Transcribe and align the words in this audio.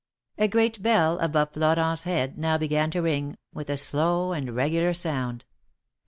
A 0.39 0.47
great 0.47 0.81
bell 0.81 1.19
above 1.19 1.51
Florenfs 1.51 2.05
head 2.05 2.35
now 2.35 2.57
began 2.57 2.89
to 2.89 3.03
ring, 3.03 3.37
with 3.53 3.69
a 3.69 3.77
slow 3.77 4.31
and 4.33 4.55
regular 4.55 4.95
sound. 4.95 5.45